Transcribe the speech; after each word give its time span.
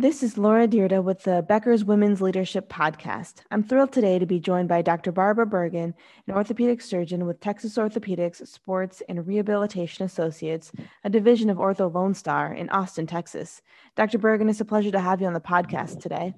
This 0.00 0.22
is 0.22 0.38
Laura 0.38 0.66
Dyrda 0.66 1.04
with 1.04 1.24
the 1.24 1.44
Becker's 1.46 1.84
Women's 1.84 2.22
Leadership 2.22 2.70
Podcast. 2.70 3.42
I'm 3.50 3.62
thrilled 3.62 3.92
today 3.92 4.18
to 4.18 4.24
be 4.24 4.40
joined 4.40 4.66
by 4.66 4.80
Dr. 4.80 5.12
Barbara 5.12 5.44
Bergin, 5.44 5.92
an 6.26 6.34
orthopedic 6.34 6.80
surgeon 6.80 7.26
with 7.26 7.38
Texas 7.38 7.76
Orthopedics 7.76 8.48
Sports 8.48 9.02
and 9.10 9.26
Rehabilitation 9.26 10.06
Associates, 10.06 10.72
a 11.04 11.10
division 11.10 11.50
of 11.50 11.58
Ortho 11.58 11.92
Lone 11.92 12.14
Star 12.14 12.54
in 12.54 12.70
Austin, 12.70 13.06
Texas. 13.06 13.60
Dr. 13.94 14.18
Bergin, 14.18 14.48
it's 14.48 14.62
a 14.62 14.64
pleasure 14.64 14.90
to 14.90 15.00
have 15.00 15.20
you 15.20 15.26
on 15.26 15.34
the 15.34 15.38
podcast 15.38 16.00
today. 16.00 16.32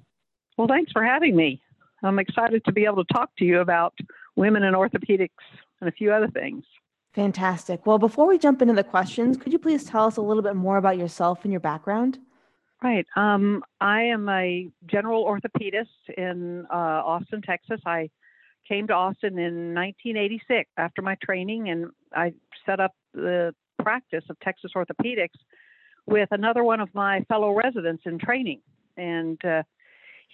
Well, 0.57 0.67
thanks 0.67 0.91
for 0.91 1.01
having 1.01 1.33
me. 1.33 1.61
I'm 2.03 2.19
excited 2.19 2.65
to 2.65 2.73
be 2.73 2.83
able 2.83 3.05
to 3.05 3.13
talk 3.13 3.29
to 3.37 3.45
you 3.45 3.61
about 3.61 3.93
women 4.35 4.63
in 4.63 4.73
orthopedics 4.73 5.29
and 5.79 5.87
a 5.87 5.93
few 5.93 6.11
other 6.11 6.27
things. 6.27 6.65
Fantastic. 7.13 7.85
Well, 7.85 7.97
before 7.97 8.27
we 8.27 8.37
jump 8.37 8.61
into 8.61 8.73
the 8.73 8.83
questions, 8.83 9.37
could 9.37 9.53
you 9.53 9.59
please 9.59 9.85
tell 9.85 10.03
us 10.03 10.17
a 10.17 10.21
little 10.21 10.43
bit 10.43 10.57
more 10.57 10.75
about 10.75 10.97
yourself 10.97 11.45
and 11.45 11.53
your 11.53 11.61
background? 11.61 12.19
Right. 12.83 13.07
Um, 13.15 13.63
I 13.79 14.01
am 14.01 14.27
a 14.27 14.69
general 14.87 15.23
orthopedist 15.23 15.85
in 16.17 16.65
uh, 16.69 16.75
Austin, 16.75 17.41
Texas. 17.41 17.79
I 17.85 18.09
came 18.67 18.87
to 18.87 18.93
Austin 18.93 19.39
in 19.39 19.73
1986 19.73 20.69
after 20.75 21.01
my 21.01 21.15
training, 21.23 21.69
and 21.69 21.91
I 22.13 22.33
set 22.65 22.81
up 22.81 22.91
the 23.13 23.55
practice 23.81 24.25
of 24.29 24.37
Texas 24.41 24.71
orthopedics 24.75 25.39
with 26.07 26.27
another 26.31 26.65
one 26.65 26.81
of 26.81 26.89
my 26.93 27.21
fellow 27.29 27.53
residents 27.53 28.03
in 28.05 28.19
training. 28.19 28.59
And 28.97 29.43
uh, 29.45 29.63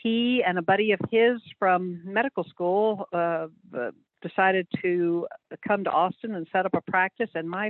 he 0.02 0.44
and 0.46 0.58
a 0.58 0.64
buddy 0.64 0.92
of 0.92 1.00
his 1.12 1.40
from 1.60 2.02
medical 2.04 2.44
school 2.46 3.08
uh, 3.14 3.48
uh 3.78 3.92
decided 4.24 4.68
to 4.82 5.28
come 5.66 5.84
to 5.84 5.92
Austin 5.92 6.34
and 6.34 6.48
set 6.52 6.66
up 6.66 6.74
a 6.74 6.82
practice. 6.90 7.30
And 7.36 7.48
my 7.48 7.70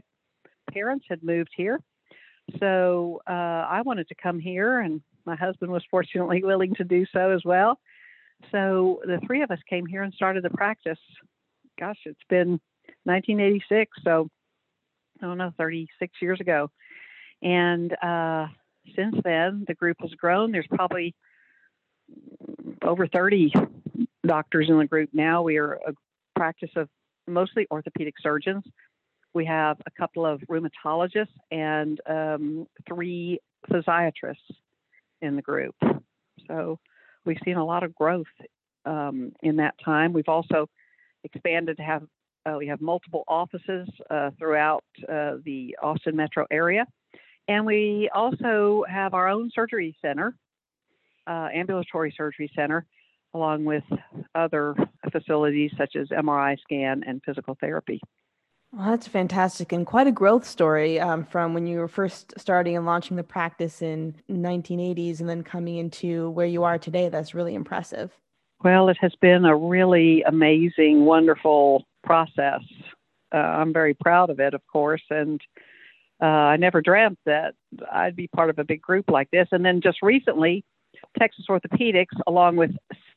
parents 0.71 1.05
had 1.09 1.21
moved 1.21 1.52
here 1.55 1.80
so 2.59 3.21
uh, 3.27 3.31
I 3.70 3.81
wanted 3.85 4.08
to 4.09 4.16
come 4.16 4.39
here, 4.39 4.80
and 4.80 5.02
my 5.26 5.35
husband 5.35 5.71
was 5.71 5.84
fortunately 5.89 6.44
willing 6.44 6.75
to 6.75 6.84
do 6.84 7.05
so 7.12 7.31
as 7.31 7.41
well. 7.44 7.80
So 8.52 9.02
the 9.05 9.20
three 9.25 9.41
of 9.41 9.52
us 9.52 9.59
came 9.69 9.86
here 9.86 10.03
and 10.03 10.14
started 10.14 10.44
the 10.44 10.50
practice. 10.50 11.00
Gosh, 11.80 12.00
it's 12.06 12.19
been 12.30 12.59
1986, 13.03 13.91
so 14.03 14.30
I 15.22 15.25
don't 15.25 15.38
know, 15.38 15.52
36 15.58 16.14
years 16.22 16.39
ago. 16.39 16.69
And 17.41 17.94
uh, 18.02 18.47
since 18.95 19.16
then, 19.23 19.66
the 19.67 19.73
group 19.73 19.97
has 20.02 20.11
grown. 20.11 20.52
There's 20.52 20.67
probably 20.67 21.16
over 22.81 23.08
30 23.08 23.53
doctors 24.25 24.69
in 24.69 24.78
the 24.78 24.86
group 24.86 25.09
now. 25.13 25.41
We 25.41 25.58
are 25.58 25.73
a 25.73 25.94
practice 26.36 26.72
of 26.75 26.89
mostly 27.28 27.67
orthopedic 27.72 28.16
surgeons 28.22 28.63
we 29.33 29.45
have 29.45 29.77
a 29.85 29.91
couple 29.91 30.25
of 30.25 30.41
rheumatologists 30.49 31.27
and 31.52 31.99
um, 32.08 32.67
three 32.88 33.39
physiatrists 33.69 34.35
in 35.22 35.35
the 35.35 35.41
group. 35.41 35.75
So 36.47 36.80
we've 37.25 37.38
seen 37.45 37.57
a 37.57 37.66
lot 37.66 37.83
of 37.83 37.94
growth 37.94 38.25
um, 38.85 39.33
in 39.41 39.57
that 39.57 39.75
time. 39.83 40.13
We've 40.13 40.30
also 40.30 40.67
expanded 41.23 41.77
to 41.77 41.83
have 41.83 42.03
uh, 42.45 42.55
we 42.57 42.67
have 42.67 42.80
multiple 42.80 43.25
offices 43.27 43.88
uh, 44.09 44.31
throughout 44.39 44.85
uh, 45.03 45.35
the 45.44 45.75
Austin 45.83 46.16
metro 46.16 46.45
area, 46.50 46.85
and 47.50 47.66
we 47.66 48.09
also 48.13 48.85
have 48.88 49.13
our 49.13 49.27
own 49.27 49.52
surgery 49.53 49.95
center, 50.02 50.33
uh, 51.27 51.50
ambulatory 51.53 52.13
surgery 52.16 52.50
center, 52.55 52.85
along 53.33 53.66
with 53.66 53.83
other 54.35 54.73
facilities 55.11 55.72
such 55.77 55.97
as 55.97 56.07
MRI 56.09 56.57
scan 56.61 57.03
and 57.05 57.22
physical 57.25 57.57
therapy. 57.59 58.00
Well, 58.72 58.92
that's 58.92 59.08
fantastic 59.08 59.72
and 59.72 59.86
quite 59.86 60.06
a 60.06 60.12
growth 60.12 60.45
story 60.45 61.00
um, 61.00 61.25
from 61.25 61.56
when 61.56 61.66
you 61.66 61.80
were 61.80 61.88
first 61.88 62.34
starting 62.38 62.78
and 62.78 62.86
launching 62.86 63.17
the 63.17 63.23
practice 63.23 63.81
in 63.81 64.16
1980s 64.30 65.20
and 65.20 65.28
then 65.28 65.44
coming 65.44 65.78
into 65.78 66.30
where 66.31 66.45
you 66.45 66.64
are 66.64 66.78
today. 66.78 67.09
That's 67.09 67.34
really 67.34 67.56
impressive. 67.56 68.12
Well, 68.64 68.90
it 68.90 68.97
has 69.02 69.14
been 69.22 69.45
a 69.45 69.56
really 69.56 70.22
amazing, 70.23 71.06
wonderful 71.06 71.86
process. 72.03 72.62
Uh, 73.34 73.38
I'm 73.38 73.74
very 73.74 73.96
proud 73.96 74.29
of 74.29 74.40
it, 74.40 74.53
of 74.53 74.62
course, 74.68 75.03
and 75.09 75.41
uh, 76.22 76.25
I 76.25 76.58
never 76.58 76.81
dreamt 76.81 77.18
that 77.25 77.56
I'd 77.91 78.16
be 78.16 78.28
part 78.28 78.50
of 78.50 78.59
a 78.59 78.63
big 78.63 78.81
group 78.81 79.09
like 79.09 79.31
this. 79.31 79.47
And 79.52 79.66
then 79.66 79.81
just 79.81 80.02
recently, 80.03 80.63
Texas 81.18 81.46
Orthopedics, 81.50 82.18
along 82.28 82.58
with 82.58 82.72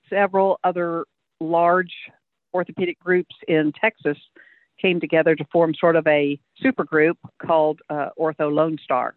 several 0.08 0.60
other 0.64 1.04
large 1.40 1.92
orthopedic 2.54 2.98
groups 3.00 3.34
in 3.48 3.72
Texas, 3.78 4.16
came 4.82 5.00
together 5.00 5.34
to 5.36 5.44
form 5.52 5.74
sort 5.74 5.96
of 5.96 6.06
a 6.06 6.38
supergroup 6.62 7.14
called 7.40 7.80
uh, 7.88 8.08
Ortho 8.18 8.52
Lone 8.52 8.76
Star. 8.82 9.14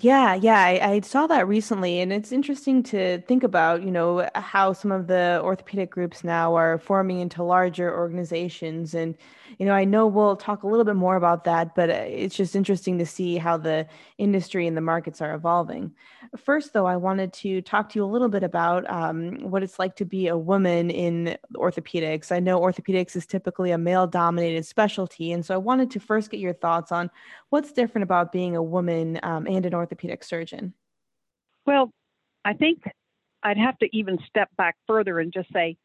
Yeah, 0.00 0.34
yeah, 0.34 0.60
I, 0.60 0.92
I, 0.92 1.00
saw 1.00 1.26
that 1.28 1.48
recently, 1.48 2.00
and 2.00 2.12
it's 2.12 2.30
interesting 2.30 2.82
to 2.84 3.22
think 3.22 3.42
about, 3.42 3.82
you 3.82 3.90
know, 3.90 4.28
how 4.34 4.74
some 4.74 4.92
of 4.92 5.06
the 5.06 5.40
orthopedic 5.42 5.90
groups 5.90 6.22
now 6.22 6.54
are 6.56 6.76
forming 6.76 7.20
into 7.20 7.42
larger 7.42 7.96
organizations. 7.96 8.92
And, 8.92 9.16
you 9.58 9.66
know, 9.66 9.72
I 9.72 9.84
know 9.84 10.06
we'll 10.06 10.36
talk 10.36 10.62
a 10.62 10.66
little 10.66 10.84
bit 10.84 10.96
more 10.96 11.16
about 11.16 11.44
that, 11.44 11.74
but 11.74 11.90
uh, 11.90 12.04
it's 12.06 12.36
just 12.36 12.54
interesting 12.54 12.98
to 12.98 13.06
see 13.06 13.36
how 13.36 13.56
the 13.56 13.86
industry 14.18 14.66
and 14.66 14.76
the 14.76 14.80
markets 14.80 15.20
are 15.20 15.34
evolving. 15.34 15.92
First, 16.36 16.72
though, 16.72 16.86
I 16.86 16.96
wanted 16.96 17.32
to 17.34 17.62
talk 17.62 17.88
to 17.90 17.98
you 17.98 18.04
a 18.04 18.06
little 18.06 18.28
bit 18.28 18.42
about 18.42 18.88
um, 18.90 19.38
what 19.40 19.62
it's 19.62 19.78
like 19.78 19.96
to 19.96 20.04
be 20.04 20.28
a 20.28 20.36
woman 20.36 20.90
in 20.90 21.36
orthopedics. 21.54 22.30
I 22.30 22.40
know 22.40 22.60
orthopedics 22.60 23.16
is 23.16 23.26
typically 23.26 23.70
a 23.70 23.78
male 23.78 24.06
dominated 24.06 24.66
specialty. 24.66 25.32
And 25.32 25.44
so 25.44 25.54
I 25.54 25.58
wanted 25.58 25.90
to 25.92 26.00
first 26.00 26.30
get 26.30 26.40
your 26.40 26.54
thoughts 26.54 26.92
on 26.92 27.10
what's 27.50 27.72
different 27.72 28.02
about 28.02 28.32
being 28.32 28.56
a 28.56 28.62
woman 28.62 29.18
um, 29.22 29.46
and 29.46 29.64
an 29.64 29.74
orthopedic 29.74 30.22
surgeon. 30.22 30.74
Well, 31.66 31.92
I 32.44 32.54
think 32.54 32.82
I'd 33.42 33.58
have 33.58 33.78
to 33.78 33.96
even 33.96 34.18
step 34.26 34.48
back 34.56 34.76
further 34.86 35.18
and 35.18 35.32
just 35.32 35.52
say 35.52 35.76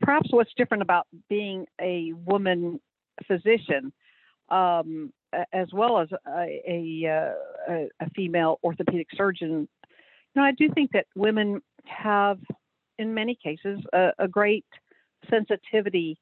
perhaps 0.00 0.28
what's 0.30 0.52
different 0.56 0.82
about 0.82 1.06
being 1.28 1.66
a 1.80 2.12
woman 2.24 2.80
physician 3.26 3.92
um, 4.48 5.12
as 5.52 5.68
well 5.72 5.98
as 5.98 6.08
a, 6.26 6.62
a, 6.68 7.34
uh, 7.68 7.86
a, 8.00 8.10
female 8.10 8.58
orthopedic 8.62 9.08
surgeon, 9.14 9.50
you 9.50 10.36
know, 10.36 10.42
I 10.42 10.52
do 10.52 10.68
think 10.72 10.92
that 10.92 11.06
women 11.14 11.60
have, 11.84 12.38
in 12.98 13.12
many 13.12 13.36
cases, 13.42 13.80
a, 13.92 14.10
a 14.18 14.28
great 14.28 14.64
sensitivity 15.28 16.18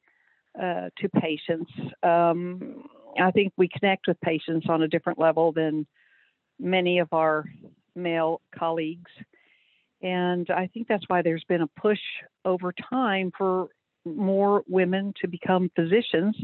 uh, 0.59 0.89
to 0.97 1.09
patients. 1.19 1.71
Um, 2.01 2.87
I 3.19 3.31
think 3.31 3.53
we 3.57 3.67
connect 3.67 4.07
with 4.07 4.19
patients 4.21 4.67
on 4.69 4.81
a 4.81 4.87
different 4.87 5.19
level 5.19 5.51
than 5.51 5.85
many 6.59 6.99
of 6.99 7.09
our 7.13 7.45
male 7.95 8.41
colleagues. 8.57 9.11
And 10.01 10.49
I 10.49 10.67
think 10.67 10.87
that's 10.87 11.07
why 11.07 11.21
there's 11.21 11.43
been 11.47 11.61
a 11.61 11.67
push 11.79 11.99
over 12.45 12.73
time 12.89 13.31
for 13.37 13.67
more 14.05 14.63
women 14.67 15.13
to 15.19 15.27
become 15.27 15.69
physicians, 15.75 16.35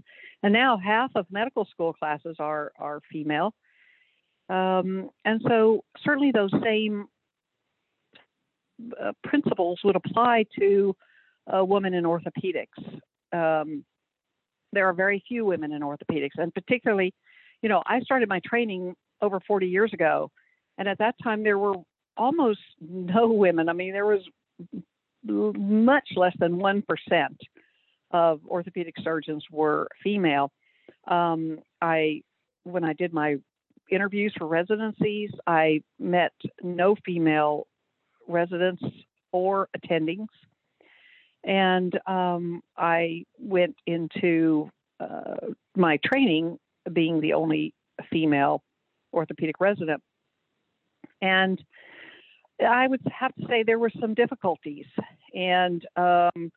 and 0.43 0.51
now 0.51 0.77
half 0.77 1.11
of 1.15 1.25
medical 1.31 1.65
school 1.65 1.93
classes 1.93 2.37
are 2.39 2.71
are 2.77 2.99
female. 3.11 3.53
Um, 4.49 5.09
and 5.23 5.41
so 5.47 5.83
certainly 6.03 6.31
those 6.31 6.51
same 6.63 7.07
uh, 9.01 9.13
principles 9.23 9.79
would 9.83 9.95
apply 9.95 10.45
to 10.59 10.95
a 11.47 11.63
woman 11.63 11.93
in 11.93 12.03
orthopedics. 12.03 12.65
Um, 13.31 13.85
there 14.73 14.87
are 14.87 14.93
very 14.93 15.23
few 15.27 15.45
women 15.45 15.71
in 15.71 15.81
orthopedics, 15.81 16.37
and 16.37 16.53
particularly, 16.53 17.13
you 17.61 17.69
know, 17.69 17.83
I 17.85 18.01
started 18.01 18.27
my 18.27 18.41
training 18.45 18.95
over 19.21 19.39
40 19.47 19.67
years 19.67 19.93
ago, 19.93 20.31
and 20.77 20.87
at 20.87 20.97
that 20.97 21.15
time 21.23 21.43
there 21.43 21.57
were 21.57 21.75
almost 22.17 22.59
no 22.81 23.27
women. 23.27 23.69
I 23.69 23.73
mean, 23.73 23.93
there 23.93 24.05
was 24.05 24.21
much 25.23 26.09
less 26.15 26.33
than 26.39 26.57
1% 26.57 26.83
of 28.11 28.41
orthopedic 28.47 28.95
surgeons 29.03 29.43
were 29.51 29.87
female. 30.03 30.51
Um, 31.07 31.59
I, 31.81 32.21
when 32.63 32.83
I 32.83 32.93
did 32.93 33.13
my 33.13 33.37
interviews 33.89 34.33
for 34.37 34.47
residencies, 34.47 35.31
I 35.47 35.81
met 35.99 36.33
no 36.61 36.95
female 37.05 37.67
residents 38.27 38.83
or 39.31 39.69
attendings. 39.77 40.27
And 41.43 41.97
um, 42.07 42.61
I 42.77 43.25
went 43.39 43.75
into 43.87 44.69
uh, 44.99 45.47
my 45.75 45.97
training 46.03 46.59
being 46.93 47.19
the 47.19 47.33
only 47.33 47.73
female 48.11 48.61
orthopedic 49.13 49.59
resident. 49.59 50.01
And 51.21 51.61
I 52.61 52.87
would 52.87 53.01
have 53.17 53.33
to 53.35 53.47
say 53.47 53.63
there 53.63 53.79
were 53.79 53.91
some 53.99 54.13
difficulties, 54.13 54.85
and 55.33 55.85
um, 55.95 56.51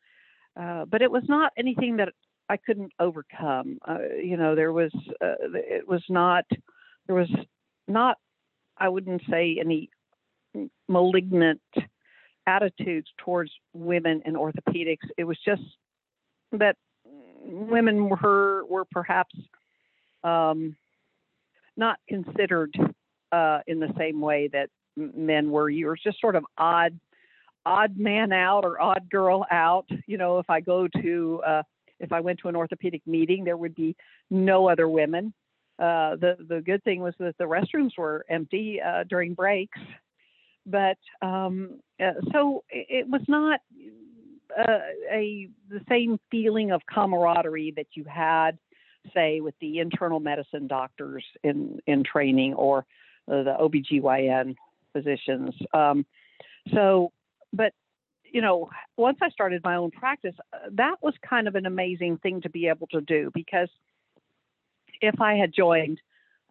uh, 0.59 0.85
but 0.85 1.01
it 1.01 1.11
was 1.11 1.23
not 1.27 1.51
anything 1.57 1.97
that 1.97 2.09
I 2.49 2.57
couldn't 2.57 2.91
overcome. 2.99 3.79
Uh, 3.87 3.99
you 4.21 4.37
know, 4.37 4.55
there 4.55 4.71
was 4.71 4.91
uh, 5.21 5.35
it 5.53 5.87
was 5.87 6.03
not 6.09 6.45
there 7.07 7.15
was 7.15 7.31
not 7.87 8.17
I 8.77 8.89
wouldn't 8.89 9.21
say 9.29 9.57
any 9.59 9.89
malignant 10.87 11.61
attitudes 12.47 13.07
towards 13.17 13.51
women 13.73 14.21
in 14.25 14.35
orthopedics. 14.35 15.07
It 15.17 15.23
was 15.23 15.37
just 15.43 15.63
that 16.51 16.77
women 17.43 18.09
were 18.09 18.65
were 18.65 18.85
perhaps 18.85 19.35
um, 20.23 20.75
not 21.77 21.97
considered 22.07 22.75
uh, 23.31 23.59
in 23.67 23.79
the 23.79 23.93
same 23.97 24.21
way 24.21 24.49
that 24.51 24.69
men 24.95 25.49
were 25.49 25.69
you 25.69 25.87
were 25.87 25.97
just 26.01 26.19
sort 26.19 26.35
of 26.35 26.45
odd 26.57 26.99
odd 27.65 27.97
man 27.97 28.31
out 28.31 28.63
or 28.63 28.81
odd 28.81 29.09
girl 29.09 29.45
out. 29.51 29.87
You 30.07 30.17
know, 30.17 30.39
if 30.39 30.49
I 30.49 30.61
go 30.61 30.87
to 31.01 31.41
uh, 31.45 31.63
if 31.99 32.11
I 32.11 32.19
went 32.19 32.39
to 32.39 32.47
an 32.47 32.55
orthopedic 32.55 33.01
meeting, 33.05 33.43
there 33.43 33.57
would 33.57 33.75
be 33.75 33.95
no 34.29 34.69
other 34.69 34.87
women. 34.87 35.33
Uh, 35.77 36.15
the 36.15 36.37
the 36.47 36.61
good 36.61 36.83
thing 36.83 37.01
was 37.01 37.13
that 37.19 37.37
the 37.37 37.43
restrooms 37.43 37.91
were 37.97 38.25
empty 38.29 38.79
uh, 38.81 39.03
during 39.09 39.33
breaks, 39.33 39.79
but 40.65 40.97
um, 41.21 41.81
uh, 42.01 42.11
so 42.31 42.63
it, 42.69 43.07
was 43.09 43.21
not 43.27 43.59
uh, 44.57 44.79
a 45.11 45.49
the 45.69 45.81
same 45.89 46.17
feeling 46.31 46.71
of 46.71 46.81
camaraderie 46.89 47.73
that 47.75 47.87
you 47.93 48.05
had, 48.05 48.57
say, 49.13 49.41
with 49.41 49.55
the 49.59 49.79
internal 49.79 50.21
medicine 50.21 50.67
doctors 50.67 51.25
in 51.43 51.79
in 51.87 52.03
training 52.05 52.53
or 52.53 52.85
uh, 53.29 53.43
the 53.43 53.55
OBGYN 53.59 54.55
physicians. 54.95 55.51
Um, 55.73 56.05
so 56.73 57.11
but 57.51 57.73
you 58.23 58.41
know, 58.41 58.69
once 58.97 59.17
I 59.21 59.29
started 59.29 59.61
my 59.63 59.75
own 59.75 59.91
practice, 59.91 60.35
uh, 60.53 60.57
that 60.73 60.95
was 61.01 61.13
kind 61.27 61.47
of 61.47 61.55
an 61.55 61.65
amazing 61.65 62.17
thing 62.17 62.41
to 62.41 62.49
be 62.49 62.67
able 62.67 62.87
to 62.87 63.01
do 63.01 63.31
because 63.33 63.69
if 65.01 65.21
I 65.21 65.35
had 65.35 65.53
joined 65.53 66.01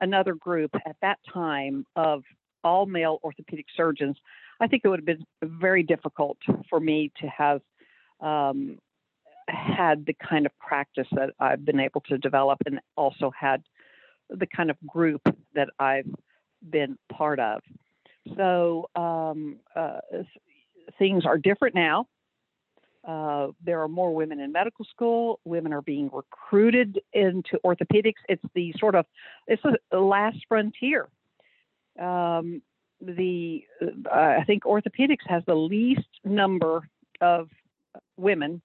another 0.00 0.34
group 0.34 0.70
at 0.86 0.96
that 1.02 1.18
time 1.32 1.84
of 1.96 2.22
all 2.62 2.86
male 2.86 3.18
orthopedic 3.22 3.66
surgeons, 3.76 4.16
I 4.60 4.66
think 4.66 4.82
it 4.84 4.88
would 4.88 5.00
have 5.00 5.06
been 5.06 5.26
very 5.42 5.82
difficult 5.82 6.38
for 6.70 6.80
me 6.80 7.12
to 7.20 7.26
have 7.26 7.60
um, 8.20 8.78
had 9.48 10.06
the 10.06 10.14
kind 10.14 10.46
of 10.46 10.52
practice 10.58 11.08
that 11.12 11.30
I've 11.38 11.64
been 11.64 11.80
able 11.80 12.00
to 12.02 12.18
develop 12.18 12.58
and 12.64 12.80
also 12.96 13.30
had 13.38 13.62
the 14.30 14.46
kind 14.46 14.70
of 14.70 14.76
group 14.86 15.20
that 15.54 15.68
I've 15.78 16.08
been 16.68 16.96
part 17.12 17.40
of. 17.40 17.60
So, 18.36 18.88
um, 18.96 19.56
uh, 19.76 20.00
things 20.98 21.24
are 21.26 21.38
different 21.38 21.74
now. 21.74 22.06
Uh, 23.06 23.48
there 23.62 23.82
are 23.82 23.88
more 23.88 24.14
women 24.14 24.40
in 24.40 24.50
medical 24.50 24.84
school. 24.86 25.40
Women 25.44 25.72
are 25.72 25.82
being 25.82 26.10
recruited 26.12 27.00
into 27.12 27.58
orthopedics. 27.64 28.14
It's 28.28 28.42
the 28.54 28.74
sort 28.78 28.94
of 28.94 29.04
it's 29.46 29.62
the 29.62 29.98
last 29.98 30.38
frontier. 30.48 31.08
Um, 32.00 32.62
the 33.00 33.64
uh, 33.82 34.10
I 34.10 34.44
think 34.46 34.64
orthopedics 34.64 35.26
has 35.26 35.42
the 35.46 35.54
least 35.54 36.08
number 36.24 36.88
of 37.20 37.50
women 38.16 38.62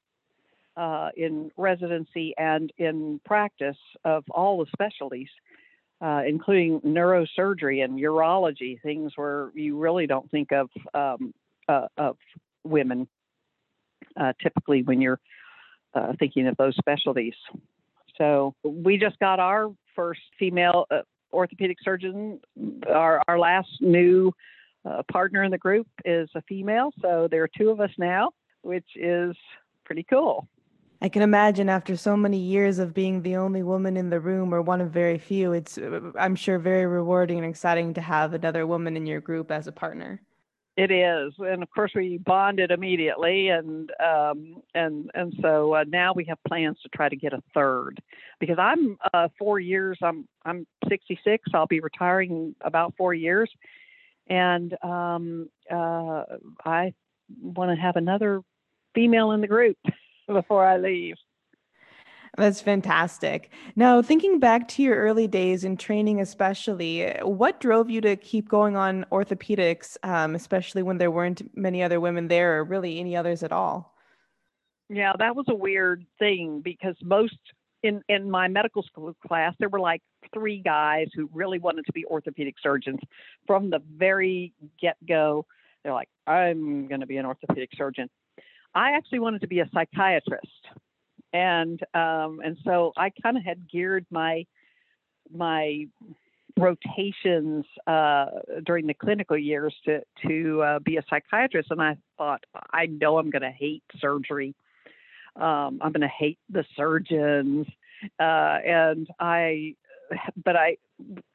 uh, 0.78 1.10
in 1.18 1.52
residency 1.58 2.34
and 2.38 2.72
in 2.78 3.20
practice 3.26 3.78
of 4.06 4.24
all 4.30 4.64
the 4.64 4.72
specialties, 4.72 5.28
uh, 6.02 6.22
including 6.28 6.80
neurosurgery 6.82 7.84
and 7.84 8.00
urology, 8.00 8.82
things 8.82 9.14
where 9.16 9.52
you 9.54 9.78
really 9.78 10.08
don't 10.08 10.30
think 10.32 10.52
of 10.52 10.70
um, 10.94 11.34
uh, 11.68 11.88
of 11.98 12.18
women 12.64 13.08
uh, 14.20 14.34
typically 14.42 14.84
when 14.84 15.02
you're 15.02 15.20
uh, 15.94 16.14
thinking 16.20 16.48
of 16.48 16.58
those 16.58 16.76
specialties. 16.78 17.34
So 18.18 18.54
we 18.64 18.98
just 18.98 19.18
got 19.20 19.40
our 19.40 19.70
first 19.96 20.22
female 20.38 20.86
uh, 20.92 21.02
orthopedic 21.32 21.78
surgeon. 21.84 22.40
Our, 22.88 23.22
our 23.28 23.40
last 23.40 23.70
new 23.82 24.34
uh, 24.86 25.04
partner 25.12 25.44
in 25.44 25.52
the 25.52 25.58
group 25.58 25.88
is 26.06 26.30
a 26.36 26.42
female. 26.44 26.92
So 27.02 27.28
there 27.30 27.44
are 27.44 27.50
two 27.58 27.70
of 27.70 27.80
us 27.80 27.92
now, 27.98 28.32
which 28.62 28.88
is 28.96 29.36
pretty 29.86 30.06
cool. 30.10 30.48
I 31.02 31.08
can 31.08 31.22
imagine 31.22 31.70
after 31.70 31.96
so 31.96 32.18
many 32.18 32.38
years 32.38 32.78
of 32.78 32.94
being 32.94 33.22
the 33.22 33.38
only 33.38 33.64
woman 33.64 33.96
in 33.96 34.10
the 34.10 34.20
room 34.20 34.54
or 34.54 34.62
one 34.62 34.82
of 34.82 34.92
very 34.92 35.18
few, 35.18 35.54
it's, 35.54 35.78
uh, 35.78 36.12
I'm 36.20 36.36
sure, 36.36 36.60
very 36.60 36.86
rewarding 36.86 37.38
and 37.38 37.48
exciting 37.48 37.94
to 37.94 38.02
have 38.02 38.34
another 38.34 38.68
woman 38.68 38.98
in 38.98 39.06
your 39.06 39.22
group 39.22 39.50
as 39.50 39.68
a 39.68 39.72
partner. 39.72 40.22
It 40.76 40.92
is, 40.92 41.34
and 41.40 41.62
of 41.62 41.70
course 41.72 41.92
we 41.94 42.20
bonded 42.20 42.72
immediately, 42.72 43.50
and 43.50 43.92
um, 44.02 44.62
and 44.74 45.12
and 45.14 45.34
so 45.42 45.74
uh, 45.74 45.84
now 45.86 46.14
we 46.16 46.24
have 46.26 46.38
plans 46.48 46.78
to 46.84 46.90
try 46.96 47.10
to 47.10 47.18
get 47.18 47.34
a 47.34 47.44
third, 47.54 48.02
because 48.40 48.58
I'm 48.58 48.98
uh, 49.14 49.28
four 49.38 49.60
years. 49.60 49.98
I'm 50.02 50.26
I'm 50.46 50.66
66. 50.88 51.44
I'll 51.54 51.68
be 51.68 51.82
retiring 51.82 52.32
in 52.32 52.56
about 52.62 52.94
four 52.98 53.14
years, 53.14 53.52
and 54.28 54.74
um, 54.82 55.50
uh, 55.70 56.24
I 56.64 56.94
want 57.42 57.76
to 57.76 57.82
have 57.82 57.98
another 57.98 58.42
female 58.96 59.34
in 59.34 59.42
the 59.42 59.48
group 59.48 59.78
before 60.34 60.66
I 60.66 60.78
leave. 60.78 61.16
That's 62.38 62.62
fantastic. 62.62 63.52
Now, 63.76 64.02
thinking 64.02 64.40
back 64.40 64.68
to 64.70 64.84
your 64.84 64.96
early 64.96 65.28
days 65.28 65.64
in 65.64 65.78
training, 65.78 66.22
especially, 66.22 67.10
what 67.22 67.60
drove 67.60 67.90
you 67.90 68.02
to 68.02 68.16
keep 68.16 68.48
going 68.48 68.78
on 68.78 69.06
orthopedics, 69.12 69.98
um, 70.04 70.36
especially 70.36 70.84
when 70.84 71.00
there 71.00 71.12
weren't 71.12 71.42
many 71.58 71.84
other 71.84 72.00
women 72.00 72.28
there 72.28 72.60
or 72.60 72.64
really 72.64 73.00
any 73.00 73.16
others 73.16 73.44
at 73.44 73.52
all? 73.52 73.96
Yeah, 74.90 75.14
that 75.20 75.36
was 75.36 75.46
a 75.50 75.56
weird 75.56 76.06
thing 76.18 76.62
because 76.64 76.96
most 77.04 77.36
in, 77.84 78.02
in 78.10 78.30
my 78.30 78.48
medical 78.48 78.84
school 78.84 79.14
class, 79.26 79.54
there 79.60 79.70
were 79.70 79.80
like 79.80 80.02
three 80.34 80.62
guys 80.62 81.08
who 81.14 81.30
really 81.34 81.60
wanted 81.60 81.86
to 81.86 81.94
be 81.94 82.06
orthopedic 82.06 82.56
surgeons 82.62 83.00
from 83.48 83.70
the 83.70 83.80
very 83.96 84.54
get 84.80 84.98
go. 85.08 85.46
They're 85.84 85.94
like, 85.94 86.10
I'm 86.28 86.88
going 86.88 87.02
to 87.02 87.08
be 87.08 87.18
an 87.18 87.26
orthopedic 87.26 87.70
surgeon. 87.76 88.10
I 88.76 88.92
actually 88.92 89.20
wanted 89.20 89.42
to 89.42 89.48
be 89.48 89.60
a 89.60 89.70
psychiatrist. 89.74 90.68
And 91.32 91.80
um, 91.94 92.42
and 92.44 92.58
so 92.64 92.92
I 92.98 93.12
kind 93.22 93.38
of 93.38 93.44
had 93.44 93.70
geared 93.70 94.06
my 94.10 94.46
my 95.32 95.86
rotations 96.58 97.66
uh, 97.88 98.26
during 98.66 98.88
the 98.88 98.94
clinical 98.94 99.38
years 99.38 99.74
to 99.86 100.02
to 100.28 100.62
uh, 100.62 100.80
be 100.80 100.98
a 100.98 101.04
psychiatrist, 101.10 101.72
and 101.72 101.82
I 101.82 101.98
thought 102.18 102.44
I 102.72 102.88
know 102.88 103.18
I'm 103.18 103.30
going 103.30 103.44
to 103.44 103.52
hate 103.52 103.84
surgery. 104.00 104.56
Um, 105.36 105.80
I'm 105.82 105.92
going 105.92 106.02
to 106.02 106.08
hate 106.08 106.40
the 106.50 106.66
surgeons, 106.76 107.68
uh, 108.20 108.58
and 108.66 109.08
I, 109.20 109.76
but 110.44 110.56
I 110.56 110.78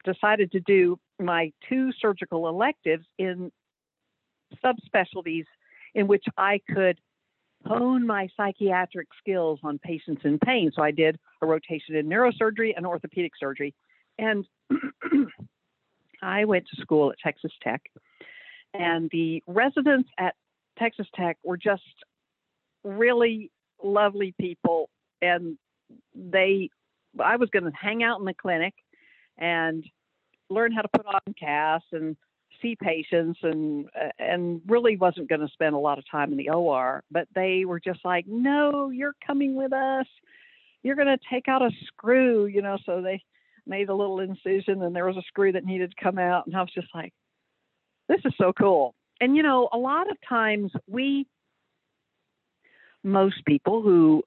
decided 0.03 0.51
to 0.51 0.59
do 0.59 0.99
my 1.19 1.51
two 1.69 1.91
surgical 1.99 2.47
electives 2.49 3.05
in 3.17 3.51
subspecialties 4.63 5.45
in 5.95 6.07
which 6.07 6.25
I 6.37 6.59
could 6.69 6.99
hone 7.65 8.05
my 8.05 8.27
psychiatric 8.37 9.07
skills 9.19 9.59
on 9.63 9.79
patients 9.79 10.21
in 10.23 10.39
pain. 10.39 10.71
So 10.75 10.81
I 10.81 10.91
did 10.91 11.17
a 11.41 11.45
rotation 11.45 11.95
in 11.95 12.07
neurosurgery 12.07 12.73
and 12.75 12.85
orthopedic 12.85 13.33
surgery. 13.39 13.73
And 14.17 14.45
I 16.21 16.45
went 16.45 16.65
to 16.73 16.81
school 16.81 17.11
at 17.11 17.17
Texas 17.19 17.51
Tech, 17.61 17.81
and 18.73 19.09
the 19.11 19.43
residents 19.47 20.09
at 20.17 20.35
Texas 20.77 21.07
Tech 21.15 21.37
were 21.43 21.57
just 21.57 21.83
really 22.83 23.51
lovely 23.83 24.33
people. 24.39 24.89
And 25.21 25.57
they, 26.13 26.69
I 27.21 27.35
was 27.37 27.49
going 27.49 27.65
to 27.65 27.71
hang 27.79 28.03
out 28.03 28.19
in 28.19 28.25
the 28.25 28.33
clinic 28.33 28.73
and 29.37 29.83
learn 30.49 30.71
how 30.71 30.81
to 30.81 30.89
put 30.89 31.05
on 31.05 31.33
casts 31.39 31.87
and 31.91 32.15
see 32.61 32.75
patients 32.75 33.39
and 33.43 33.89
and 34.19 34.61
really 34.67 34.97
wasn't 34.97 35.29
going 35.29 35.41
to 35.41 35.47
spend 35.53 35.75
a 35.75 35.79
lot 35.79 35.97
of 35.97 36.09
time 36.09 36.31
in 36.31 36.37
the 36.37 36.49
OR, 36.49 37.03
but 37.11 37.27
they 37.33 37.65
were 37.65 37.79
just 37.79 38.03
like, 38.03 38.25
"No, 38.27 38.89
you're 38.89 39.15
coming 39.25 39.55
with 39.55 39.73
us. 39.73 40.07
You're 40.83 40.95
going 40.95 41.07
to 41.07 41.19
take 41.29 41.47
out 41.47 41.61
a 41.61 41.71
screw," 41.87 42.45
you 42.45 42.61
know, 42.61 42.77
so 42.85 43.01
they 43.01 43.23
made 43.67 43.89
a 43.89 43.95
little 43.95 44.19
incision 44.19 44.83
and 44.83 44.95
there 44.95 45.05
was 45.05 45.17
a 45.17 45.23
screw 45.23 45.51
that 45.51 45.65
needed 45.65 45.91
to 45.91 46.03
come 46.03 46.19
out 46.19 46.45
and 46.45 46.55
I 46.55 46.61
was 46.61 46.71
just 46.73 46.93
like, 46.93 47.13
"This 48.07 48.21
is 48.25 48.33
so 48.37 48.53
cool." 48.53 48.95
And 49.21 49.35
you 49.35 49.43
know, 49.43 49.69
a 49.71 49.77
lot 49.77 50.09
of 50.09 50.17
times 50.27 50.71
we 50.87 51.27
most 53.03 53.45
people 53.45 53.81
who 53.81 54.23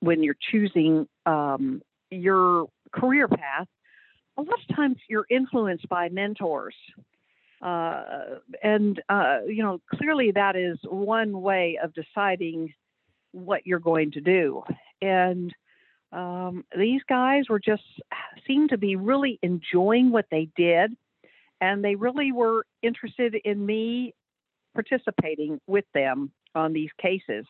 when 0.00 0.22
you're 0.22 0.36
choosing 0.50 1.08
um, 1.26 1.82
your 2.10 2.66
career 2.92 3.28
path, 3.28 3.66
a 4.36 4.42
lot 4.42 4.58
of 4.68 4.76
times 4.76 4.96
you're 5.08 5.26
influenced 5.30 5.88
by 5.88 6.08
mentors 6.08 6.74
uh, 7.62 8.38
and, 8.62 9.02
uh, 9.08 9.38
you 9.46 9.62
know, 9.62 9.80
clearly 9.94 10.30
that 10.32 10.56
is 10.56 10.78
one 10.84 11.40
way 11.40 11.78
of 11.82 11.92
deciding 11.92 12.72
what 13.32 13.66
you're 13.66 13.78
going 13.78 14.12
to 14.12 14.20
do. 14.20 14.62
And 15.02 15.54
um, 16.12 16.64
these 16.76 17.02
guys 17.08 17.44
were 17.48 17.60
just 17.60 17.82
seemed 18.46 18.70
to 18.70 18.78
be 18.78 18.96
really 18.96 19.38
enjoying 19.42 20.10
what 20.10 20.26
they 20.30 20.48
did. 20.56 20.96
And 21.60 21.84
they 21.84 21.94
really 21.94 22.32
were 22.32 22.64
interested 22.82 23.36
in 23.44 23.64
me 23.64 24.14
participating 24.74 25.60
with 25.66 25.84
them 25.92 26.32
on 26.54 26.72
these 26.72 26.90
cases. 27.00 27.44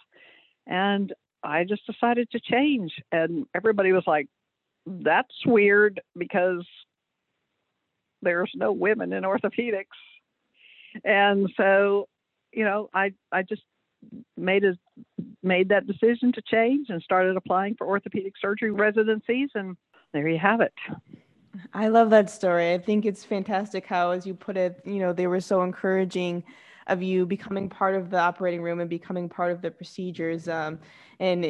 And 0.66 1.12
I 1.42 1.64
just 1.64 1.86
decided 1.86 2.28
to 2.32 2.40
change. 2.40 2.92
And 3.12 3.46
everybody 3.54 3.92
was 3.92 4.04
like, 4.06 4.26
that's 4.86 5.34
weird 5.46 6.00
because 6.16 6.66
there's 8.22 8.52
no 8.54 8.72
women 8.72 9.12
in 9.12 9.24
orthopedics. 9.24 9.84
And 11.04 11.50
so, 11.56 12.08
you 12.52 12.64
know, 12.64 12.90
I 12.92 13.12
I 13.30 13.42
just 13.42 13.62
made 14.36 14.64
a 14.64 14.76
made 15.42 15.68
that 15.68 15.86
decision 15.86 16.32
to 16.32 16.42
change 16.42 16.88
and 16.88 17.02
started 17.02 17.36
applying 17.36 17.74
for 17.74 17.86
orthopedic 17.86 18.34
surgery 18.40 18.70
residencies 18.70 19.50
and 19.54 19.76
there 20.12 20.26
you 20.28 20.38
have 20.38 20.60
it. 20.60 20.72
I 21.74 21.88
love 21.88 22.10
that 22.10 22.30
story. 22.30 22.72
I 22.72 22.78
think 22.78 23.04
it's 23.04 23.24
fantastic 23.24 23.86
how, 23.86 24.10
as 24.10 24.26
you 24.26 24.34
put 24.34 24.56
it, 24.56 24.80
you 24.84 24.98
know, 24.98 25.12
they 25.12 25.26
were 25.26 25.40
so 25.40 25.62
encouraging 25.62 26.42
of 26.86 27.02
you 27.02 27.26
becoming 27.26 27.68
part 27.68 27.94
of 27.94 28.10
the 28.10 28.18
operating 28.18 28.62
room 28.62 28.80
and 28.80 28.90
becoming 28.90 29.28
part 29.28 29.52
of 29.52 29.62
the 29.62 29.70
procedures. 29.70 30.48
Um, 30.48 30.78
and 31.20 31.44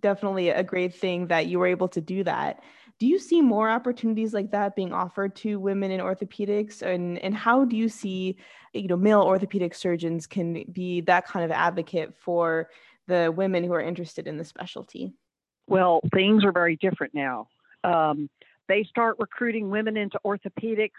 definitely 0.00 0.50
a 0.50 0.62
great 0.62 0.94
thing 0.94 1.26
that 1.26 1.46
you 1.46 1.58
were 1.58 1.66
able 1.66 1.88
to 1.88 2.00
do 2.00 2.24
that. 2.24 2.62
Do 2.98 3.06
you 3.06 3.18
see 3.18 3.42
more 3.42 3.68
opportunities 3.68 4.32
like 4.32 4.50
that 4.52 4.74
being 4.74 4.92
offered 4.92 5.36
to 5.36 5.60
women 5.60 5.90
in 5.90 6.00
orthopedics? 6.00 6.80
And, 6.80 7.18
and 7.18 7.34
how 7.34 7.64
do 7.64 7.76
you 7.76 7.88
see, 7.88 8.36
you 8.72 8.88
know, 8.88 8.96
male 8.96 9.20
orthopedic 9.20 9.74
surgeons 9.74 10.26
can 10.26 10.64
be 10.72 11.02
that 11.02 11.26
kind 11.26 11.44
of 11.44 11.50
advocate 11.50 12.14
for 12.14 12.70
the 13.06 13.32
women 13.36 13.64
who 13.64 13.72
are 13.74 13.82
interested 13.82 14.26
in 14.26 14.38
the 14.38 14.44
specialty? 14.44 15.12
Well, 15.68 16.00
things 16.14 16.44
are 16.44 16.52
very 16.52 16.76
different 16.76 17.14
now. 17.14 17.48
Um, 17.84 18.30
they 18.68 18.82
start 18.84 19.16
recruiting 19.18 19.68
women 19.68 19.96
into 19.96 20.18
orthopedics 20.24 20.90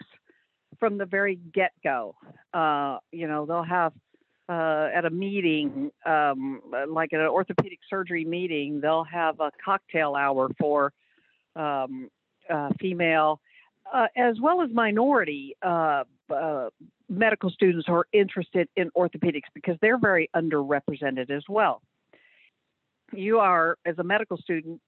from 0.78 0.98
the 0.98 1.06
very 1.06 1.36
get 1.52 1.72
go. 1.82 2.14
Uh, 2.54 2.98
you 3.10 3.26
know, 3.26 3.44
they'll 3.44 3.62
have 3.62 3.92
uh, 4.48 4.88
at 4.94 5.04
a 5.04 5.10
meeting, 5.10 5.90
um, 6.06 6.62
like 6.88 7.12
at 7.12 7.20
an 7.20 7.26
orthopedic 7.26 7.80
surgery 7.90 8.24
meeting, 8.24 8.80
they'll 8.80 9.04
have 9.04 9.40
a 9.40 9.50
cocktail 9.62 10.14
hour 10.14 10.48
for 10.58 10.92
um, 11.58 12.08
uh, 12.48 12.70
female 12.80 13.40
uh, 13.92 14.06
as 14.16 14.40
well 14.40 14.62
as 14.62 14.70
minority 14.72 15.56
uh, 15.62 16.04
uh, 16.34 16.68
medical 17.08 17.50
students 17.50 17.86
who 17.86 17.94
are 17.94 18.06
interested 18.12 18.68
in 18.76 18.90
orthopedics 18.90 19.48
because 19.54 19.76
they're 19.80 19.98
very 19.98 20.28
underrepresented 20.36 21.30
as 21.30 21.42
well. 21.48 21.80
You 23.12 23.38
are, 23.38 23.76
as 23.86 23.98
a 23.98 24.04
medical 24.04 24.36
student, 24.36 24.80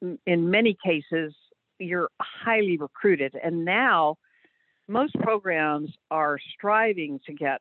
in, 0.00 0.18
in 0.26 0.50
many 0.50 0.76
cases, 0.84 1.34
you're 1.78 2.08
highly 2.20 2.76
recruited. 2.76 3.36
And 3.42 3.64
now 3.64 4.16
most 4.88 5.14
programs 5.14 5.90
are 6.10 6.38
striving 6.54 7.20
to 7.26 7.32
get 7.32 7.60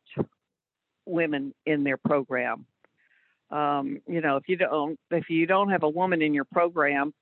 women 1.06 1.54
in 1.66 1.84
their 1.84 1.98
program. 1.98 2.66
Um, 3.52 4.02
you 4.08 4.20
know, 4.20 4.38
if 4.38 4.44
you 4.48 4.58
don't 4.58 5.00
if 5.10 5.30
you 5.30 5.46
don't 5.46 5.70
have 5.70 5.84
a 5.84 5.90
woman 5.90 6.22
in 6.22 6.34
your 6.34 6.44
program, 6.44 7.14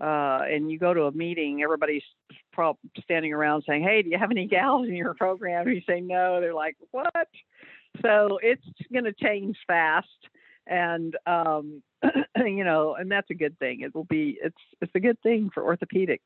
uh, 0.00 0.40
and 0.50 0.70
you 0.70 0.78
go 0.78 0.94
to 0.94 1.02
a 1.04 1.12
meeting, 1.12 1.62
everybody's 1.62 2.02
pro- 2.52 2.78
standing 3.02 3.32
around 3.32 3.64
saying, 3.68 3.82
"Hey, 3.82 4.02
do 4.02 4.10
you 4.10 4.18
have 4.18 4.30
any 4.30 4.46
gals 4.46 4.88
in 4.88 4.94
your 4.94 5.14
program?" 5.14 5.66
And 5.66 5.76
you 5.76 5.82
say 5.86 6.00
no, 6.00 6.40
they're 6.40 6.54
like, 6.54 6.76
"What?" 6.90 7.28
So 8.02 8.38
it's 8.42 8.64
going 8.92 9.04
to 9.04 9.12
change 9.12 9.56
fast, 9.66 10.08
and 10.66 11.16
um, 11.26 11.82
you 12.36 12.64
know, 12.64 12.94
and 12.94 13.10
that's 13.10 13.30
a 13.30 13.34
good 13.34 13.58
thing. 13.58 13.80
It 13.80 13.94
will 13.94 14.04
be 14.04 14.38
it's 14.42 14.62
it's 14.80 14.92
a 14.94 15.00
good 15.00 15.20
thing 15.22 15.50
for 15.52 15.62
orthopedics. 15.62 16.18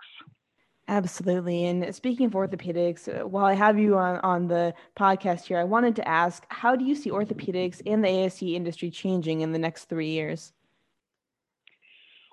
Absolutely. 0.86 1.64
And 1.64 1.94
speaking 1.94 2.26
of 2.26 2.32
orthopedics, 2.32 3.08
uh, 3.08 3.26
while 3.26 3.46
I 3.46 3.54
have 3.54 3.78
you 3.78 3.96
on, 3.96 4.18
on 4.18 4.48
the 4.48 4.74
podcast 4.96 5.46
here, 5.46 5.58
I 5.58 5.64
wanted 5.64 5.96
to 5.96 6.06
ask 6.06 6.44
how 6.50 6.76
do 6.76 6.84
you 6.84 6.94
see 6.94 7.10
orthopedics 7.10 7.80
and 7.86 8.04
the 8.04 8.08
ASC 8.08 8.52
industry 8.54 8.90
changing 8.90 9.40
in 9.40 9.52
the 9.52 9.58
next 9.58 9.86
three 9.86 10.10
years? 10.10 10.52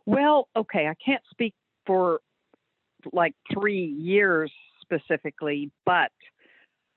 Well, 0.05 0.47
okay, 0.55 0.87
I 0.87 0.95
can't 1.03 1.23
speak 1.29 1.53
for 1.85 2.19
like 3.13 3.33
three 3.53 3.85
years 3.85 4.51
specifically, 4.81 5.71
but 5.85 6.11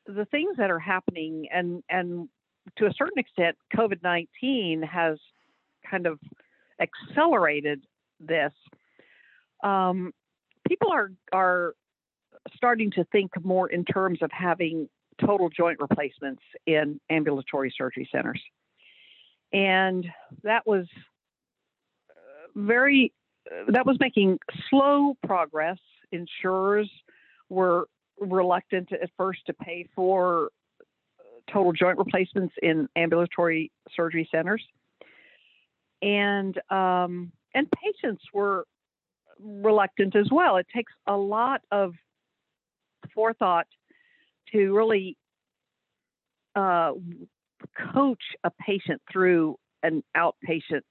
the 0.06 0.26
things 0.26 0.56
that 0.58 0.70
are 0.70 0.78
happening 0.78 1.46
and 1.52 1.82
and 1.88 2.28
to 2.76 2.86
a 2.86 2.92
certain 2.96 3.18
extent 3.18 3.56
COVID-19 3.76 4.86
has 4.86 5.18
kind 5.88 6.06
of 6.06 6.18
accelerated 6.80 7.84
this. 8.20 8.52
Um, 9.62 10.12
people 10.66 10.92
are 10.92 11.12
are 11.32 11.74
starting 12.54 12.90
to 12.92 13.04
think 13.04 13.32
more 13.42 13.68
in 13.68 13.84
terms 13.84 14.20
of 14.22 14.30
having 14.32 14.88
total 15.24 15.48
joint 15.48 15.78
replacements 15.80 16.42
in 16.66 17.00
ambulatory 17.10 17.72
surgery 17.76 18.08
centers. 18.12 18.42
And 19.52 20.06
that 20.42 20.66
was 20.66 20.86
very 22.54 23.12
uh, 23.50 23.70
that 23.72 23.86
was 23.86 23.96
making 24.00 24.38
slow 24.70 25.14
progress. 25.26 25.78
Insurers 26.12 26.90
were 27.48 27.88
reluctant 28.18 28.92
at 28.92 29.10
first 29.16 29.40
to 29.46 29.52
pay 29.52 29.86
for 29.94 30.50
uh, 31.20 31.52
total 31.52 31.72
joint 31.72 31.98
replacements 31.98 32.54
in 32.62 32.88
ambulatory 32.96 33.70
surgery 33.94 34.28
centers, 34.30 34.62
and 36.02 36.58
um, 36.70 37.32
and 37.54 37.68
patients 37.70 38.22
were 38.32 38.66
reluctant 39.40 40.14
as 40.16 40.28
well. 40.30 40.56
It 40.56 40.66
takes 40.74 40.92
a 41.06 41.16
lot 41.16 41.60
of 41.70 41.94
forethought 43.14 43.66
to 44.52 44.74
really 44.74 45.16
uh, 46.54 46.92
coach 47.92 48.22
a 48.44 48.50
patient 48.50 49.00
through 49.10 49.56
an 49.82 50.02
outpatient 50.16 50.82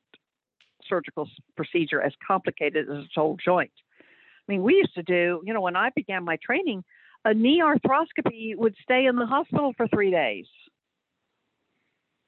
surgical 0.88 1.28
procedure 1.56 2.02
as 2.02 2.14
complicated 2.26 2.90
as 2.90 2.98
a 2.98 3.08
total 3.14 3.38
joint. 3.44 3.72
I 4.00 4.52
mean, 4.52 4.64
we 4.64 4.76
used 4.76 4.96
to 4.96 5.04
do, 5.04 5.42
you 5.46 5.54
know, 5.54 5.62
when 5.62 5.76
I 5.76 5.90
began 5.96 6.24
my 6.24 6.38
training, 6.44 6.84
a 7.26 7.34
knee 7.34 7.62
arthroscopy 7.64 8.56
would 8.58 8.76
stay 8.84 9.06
in 9.06 9.16
the 9.16 9.26
hospital 9.26 9.74
for 9.78 9.88
three 9.88 10.12
days. 10.12 10.46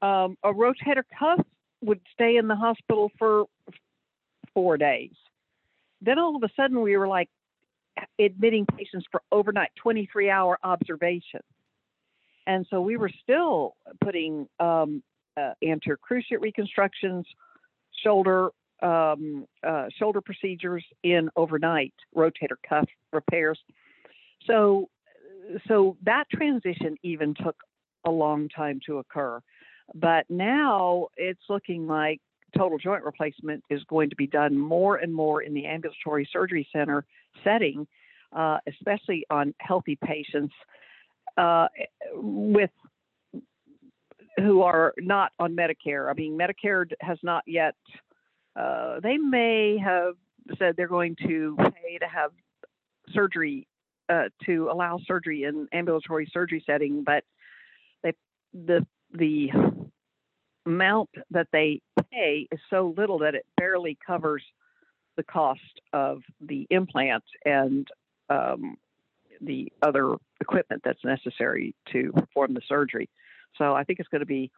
Um, 0.01 0.37
a 0.43 0.53
rotator 0.53 1.03
cuff 1.17 1.45
would 1.81 1.99
stay 2.13 2.37
in 2.37 2.47
the 2.47 2.55
hospital 2.55 3.11
for 3.17 3.45
four 4.53 4.77
days. 4.77 5.11
Then 6.01 6.19
all 6.19 6.35
of 6.35 6.43
a 6.43 6.49
sudden, 6.55 6.81
we 6.81 6.95
were 6.95 7.07
like 7.07 7.29
admitting 8.19 8.65
patients 8.77 9.05
for 9.11 9.21
overnight 9.31 9.69
23 9.81 10.29
hour 10.29 10.57
observation. 10.63 11.41
And 12.47 12.65
so 12.69 12.81
we 12.81 12.97
were 12.97 13.11
still 13.23 13.75
putting 14.03 14.47
um, 14.59 15.01
uh, 15.37 15.53
anterior 15.63 15.97
cruciate 15.97 16.41
reconstructions, 16.41 17.25
shoulder 18.03 18.49
um, 18.81 19.47
uh, 19.65 19.85
shoulder 19.97 20.21
procedures 20.21 20.83
in 21.03 21.29
overnight, 21.35 21.93
rotator 22.15 22.57
cuff 22.67 22.85
repairs. 23.13 23.59
So, 24.47 24.89
so 25.67 25.97
that 26.03 26.25
transition 26.29 26.97
even 27.01 27.33
took 27.33 27.55
a 28.05 28.11
long 28.11 28.49
time 28.49 28.79
to 28.85 28.97
occur. 28.97 29.39
But 29.93 30.25
now 30.29 31.07
it's 31.15 31.41
looking 31.49 31.87
like 31.87 32.19
total 32.57 32.77
joint 32.77 33.03
replacement 33.03 33.63
is 33.69 33.83
going 33.85 34.09
to 34.09 34.15
be 34.15 34.27
done 34.27 34.57
more 34.57 34.97
and 34.97 35.13
more 35.13 35.41
in 35.41 35.53
the 35.53 35.65
ambulatory 35.65 36.27
surgery 36.31 36.67
center 36.71 37.05
setting, 37.43 37.87
uh, 38.35 38.57
especially 38.67 39.25
on 39.29 39.53
healthy 39.59 39.97
patients 40.03 40.53
uh, 41.37 41.67
with 42.13 42.71
who 44.37 44.61
are 44.61 44.93
not 44.97 45.31
on 45.39 45.55
Medicare. 45.55 46.09
I 46.09 46.13
mean, 46.13 46.37
Medicare 46.37 46.85
has 47.01 47.17
not 47.23 47.43
yet. 47.47 47.75
Uh, 48.55 48.99
they 49.01 49.17
may 49.17 49.77
have 49.77 50.15
said 50.57 50.75
they're 50.75 50.87
going 50.87 51.15
to 51.27 51.55
pay 51.57 51.97
to 51.99 52.07
have 52.07 52.31
surgery 53.11 53.67
uh, 54.09 54.25
to 54.45 54.69
allow 54.71 54.99
surgery 55.05 55.43
in 55.43 55.67
ambulatory 55.73 56.29
surgery 56.31 56.63
setting, 56.65 57.03
but 57.03 57.23
they 58.03 58.13
the 58.53 58.85
the 59.13 59.49
amount 60.65 61.09
that 61.31 61.47
they 61.51 61.81
pay 62.11 62.47
is 62.51 62.59
so 62.69 62.93
little 62.97 63.19
that 63.19 63.35
it 63.35 63.45
barely 63.57 63.97
covers 64.05 64.43
the 65.17 65.23
cost 65.23 65.61
of 65.93 66.21
the 66.41 66.67
implant 66.69 67.23
and 67.45 67.87
um, 68.29 68.75
the 69.41 69.71
other 69.81 70.15
equipment 70.41 70.81
that's 70.83 71.03
necessary 71.03 71.73
to 71.91 72.11
perform 72.13 72.53
the 72.53 72.61
surgery. 72.67 73.09
So 73.57 73.73
I 73.73 73.83
think 73.83 73.99
it's 73.99 74.09
going 74.09 74.21
to 74.21 74.25
be 74.25 74.51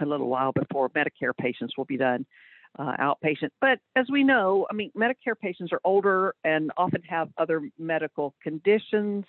a 0.00 0.06
little 0.06 0.28
while 0.28 0.52
before 0.52 0.88
Medicare 0.90 1.36
patients 1.36 1.74
will 1.76 1.84
be 1.84 1.96
done 1.96 2.24
uh, 2.78 2.96
outpatient. 2.96 3.50
But 3.60 3.78
as 3.96 4.06
we 4.10 4.22
know, 4.22 4.66
I 4.70 4.74
mean, 4.74 4.90
Medicare 4.96 5.38
patients 5.40 5.72
are 5.72 5.80
older 5.84 6.34
and 6.44 6.70
often 6.76 7.02
have 7.02 7.28
other 7.38 7.68
medical 7.78 8.34
conditions 8.42 9.24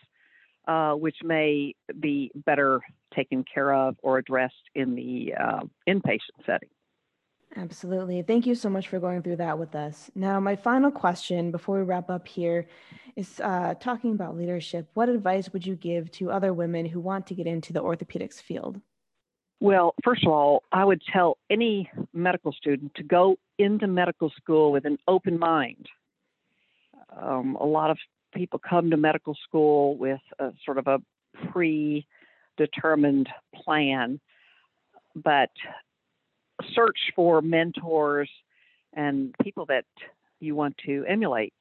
uh, 0.68 0.94
which 0.94 1.18
may 1.24 1.74
be 2.00 2.32
better 2.36 2.82
taken 3.16 3.44
care 3.52 3.74
of 3.74 3.96
or 4.04 4.20
addressed 4.20 4.54
in 4.76 4.94
the 4.94 5.34
uh, 5.34 5.62
inpatient 5.88 6.46
setting. 6.46 6.70
Absolutely. 7.56 8.22
Thank 8.22 8.46
you 8.46 8.54
so 8.54 8.70
much 8.70 8.88
for 8.88 9.00
going 9.00 9.24
through 9.24 9.38
that 9.38 9.58
with 9.58 9.74
us. 9.74 10.12
Now, 10.14 10.40
my 10.40 10.56
final 10.56 10.92
question 10.92 11.52
before 11.52 11.78
we 11.78 11.84
wrap 11.84 12.10
up 12.10 12.28
here 12.28 12.68
is 13.16 13.40
uh, 13.44 13.74
talking 13.80 14.12
about 14.12 14.38
leadership. 14.38 14.88
What 14.94 15.10
advice 15.10 15.52
would 15.52 15.66
you 15.66 15.76
give 15.76 16.12
to 16.14 16.32
other 16.32 16.54
women 16.54 16.86
who 16.86 17.00
want 17.00 17.26
to 17.28 17.34
get 17.34 17.48
into 17.48 17.74
the 17.74 17.82
orthopedics 17.82 18.40
field? 18.42 18.80
Well, 19.60 19.96
first 20.04 20.24
of 20.26 20.32
all, 20.32 20.64
I 20.72 20.86
would 20.86 21.02
tell 21.12 21.38
any 21.50 21.90
medical 22.14 22.54
student 22.54 22.94
to 22.96 23.04
go 23.04 23.38
into 23.58 23.88
medical 23.88 24.30
school 24.30 24.72
with 24.72 24.86
an 24.86 24.98
open 25.08 25.38
mind. 25.38 25.88
Um, 27.20 27.56
a 27.56 27.66
lot 27.66 27.90
of 27.90 27.98
people 28.34 28.60
come 28.60 28.92
to 28.92 28.98
medical 28.98 29.36
school 29.44 29.98
with 29.98 30.22
a 30.38 30.54
sort 30.64 30.78
of 30.78 30.88
a 30.88 31.02
predetermined 31.52 33.28
plan, 33.54 34.20
but 35.16 35.50
search 36.74 37.00
for 37.16 37.42
mentors 37.42 38.30
and 38.94 39.36
people 39.44 39.66
that 39.68 39.86
you 40.40 40.56
want 40.56 40.78
to 40.86 41.06
emulate. 41.08 41.54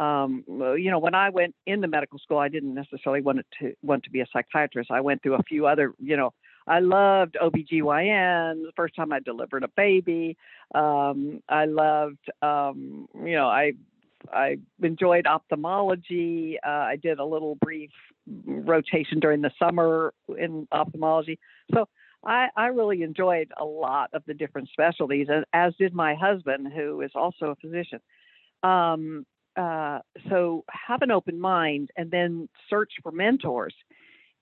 um, 0.00 0.44
you 0.48 0.90
know, 0.90 0.98
when 0.98 1.14
I 1.14 1.28
went 1.28 1.54
into 1.66 1.86
medical 1.86 2.18
school, 2.18 2.38
I 2.38 2.48
didn't 2.48 2.74
necessarily 2.74 3.20
want 3.20 3.44
to 3.60 3.74
want 3.82 4.02
to 4.04 4.10
be 4.10 4.20
a 4.20 4.26
psychiatrist. 4.32 4.90
I 4.90 5.02
went 5.02 5.22
through 5.22 5.34
a 5.34 5.42
few 5.42 5.66
other, 5.66 5.92
you 5.98 6.16
know, 6.16 6.32
I 6.66 6.80
loved 6.80 7.36
OBGYN, 7.40 8.62
the 8.64 8.72
first 8.76 8.96
time 8.96 9.12
I 9.12 9.20
delivered 9.20 9.62
a 9.62 9.68
baby. 9.76 10.38
Um, 10.74 11.42
I 11.50 11.66
loved, 11.66 12.24
um, 12.40 13.08
you 13.14 13.32
know, 13.32 13.48
I 13.48 13.72
I 14.32 14.56
enjoyed 14.82 15.26
ophthalmology. 15.26 16.58
Uh, 16.66 16.70
I 16.70 16.96
did 16.96 17.18
a 17.18 17.24
little 17.24 17.56
brief 17.56 17.90
rotation 18.46 19.20
during 19.20 19.42
the 19.42 19.50
summer 19.58 20.14
in 20.38 20.66
ophthalmology. 20.72 21.38
So 21.74 21.88
I, 22.24 22.48
I 22.56 22.66
really 22.66 23.02
enjoyed 23.02 23.50
a 23.58 23.64
lot 23.64 24.10
of 24.12 24.22
the 24.26 24.34
different 24.34 24.68
specialties, 24.70 25.28
as 25.52 25.74
did 25.78 25.94
my 25.94 26.14
husband, 26.14 26.72
who 26.72 27.00
is 27.00 27.12
also 27.14 27.46
a 27.46 27.56
physician. 27.56 28.00
Um, 28.62 29.24
uh, 29.56 30.00
so 30.28 30.64
have 30.70 31.02
an 31.02 31.10
open 31.10 31.40
mind 31.40 31.90
and 31.96 32.10
then 32.10 32.48
search 32.68 32.92
for 33.02 33.10
mentors. 33.10 33.74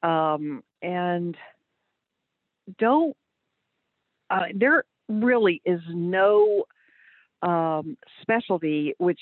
Um, 0.02 0.62
and 0.82 1.36
don't, 2.78 3.16
uh, 4.30 4.46
there 4.54 4.84
really 5.08 5.62
is 5.64 5.80
no 5.88 6.64
um, 7.42 7.96
specialty 8.22 8.94
which 8.98 9.20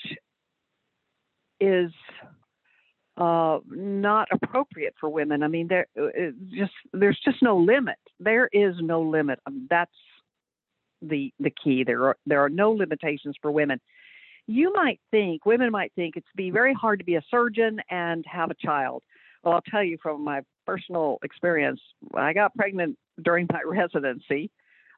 is 1.59 1.91
uh, 3.17 3.59
not 3.69 4.27
appropriate 4.31 4.93
for 4.99 5.09
women. 5.09 5.41
I 5.41 5.47
mean, 5.47 5.67
there 5.67 5.87
uh, 5.99 6.31
just 6.55 6.73
there's 6.93 7.19
just 7.23 7.41
no 7.41 7.57
limit. 7.57 7.97
There 8.19 8.49
is 8.53 8.75
no 8.79 9.01
limit. 9.01 9.39
Um, 9.47 9.67
that's 9.69 9.91
the 11.01 11.33
the 11.39 11.51
key. 11.51 11.83
There 11.83 12.03
are 12.05 12.17
there 12.25 12.43
are 12.43 12.49
no 12.49 12.71
limitations 12.71 13.35
for 13.41 13.51
women. 13.51 13.79
You 14.45 14.71
might 14.73 14.99
think 15.11 15.45
women 15.45 15.71
might 15.71 15.91
think 15.95 16.15
it's 16.15 16.27
be 16.35 16.51
very 16.51 16.73
hard 16.73 16.99
to 16.99 17.05
be 17.05 17.15
a 17.15 17.23
surgeon 17.29 17.79
and 17.89 18.23
have 18.27 18.51
a 18.51 18.55
child. 18.55 19.03
Well, 19.43 19.55
I'll 19.55 19.61
tell 19.61 19.83
you 19.83 19.97
from 20.01 20.23
my 20.23 20.41
personal 20.65 21.17
experience. 21.23 21.81
I 22.13 22.33
got 22.33 22.55
pregnant 22.55 22.97
during 23.23 23.47
my 23.51 23.61
residency. 23.65 24.51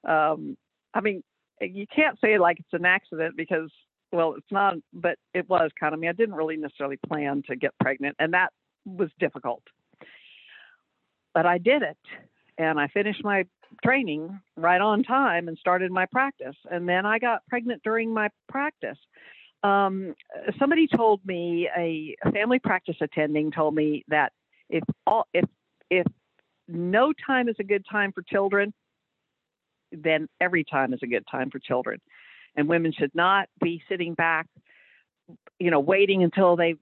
Um, 0.08 0.58
I 0.94 1.02
mean, 1.02 1.24
you 1.62 1.86
can't 1.94 2.20
say 2.20 2.38
like 2.38 2.60
it's 2.60 2.74
an 2.74 2.86
accident 2.86 3.38
because 3.38 3.72
well, 4.12 4.34
it's 4.36 4.52
not, 4.52 4.76
but 4.94 5.18
it 5.34 5.48
was 5.50 5.70
kind 5.80 5.94
of 5.94 6.00
me. 6.00 6.08
I 6.08 6.14
didn't 6.14 6.36
really 6.36 6.58
necessarily 6.58 6.98
plan 7.08 7.44
to 7.48 7.56
get 7.56 7.72
pregnant, 7.80 8.16
and 8.20 8.34
that 8.34 8.52
was 8.86 9.10
difficult. 9.20 9.64
But 11.34 11.46
I 11.46 11.60
did 11.60 11.84
it, 11.84 11.98
and 12.58 12.80
I 12.80 12.88
finished 12.88 13.24
my 13.24 13.46
training 13.84 14.40
right 14.58 14.82
on 14.82 15.04
time 15.04 15.48
and 15.48 15.58
started 15.58 15.92
my 15.92 16.08
practice. 16.08 16.56
And 16.72 16.90
then 16.90 17.06
I 17.06 17.20
got 17.20 17.46
pregnant 17.48 17.84
during 17.84 18.12
my 18.12 18.30
practice. 18.48 18.98
Um, 19.62 20.16
somebody 20.58 20.88
told 20.88 21.24
me, 21.26 21.70
a, 21.78 22.16
family 22.32 22.60
practice 22.60 22.96
attending 23.02 23.52
told 23.52 23.76
me 23.76 24.04
that 24.08 24.32
if 24.70 24.84
all 25.06 25.28
if 25.34 25.46
if 25.90 26.08
no 26.68 27.14
time 27.26 27.50
is 27.50 27.56
a 27.60 27.64
good 27.64 27.86
time 27.90 28.12
for 28.12 28.22
children, 28.24 28.74
then 29.92 30.28
every 30.40 30.64
time 30.64 30.94
is 30.94 31.00
a 31.04 31.08
good 31.08 31.26
time 31.30 31.50
for 31.52 31.60
children 31.60 32.00
and 32.60 32.68
women 32.68 32.92
should 32.92 33.16
not 33.16 33.48
be 33.64 33.82
sitting 33.88 34.14
back, 34.14 34.46
you 35.60 35.72
know, 35.72 35.80
waiting 35.80 36.24
until 36.24 36.58
they 36.58 36.76